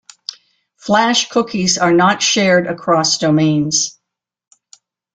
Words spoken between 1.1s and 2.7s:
cookies are not shared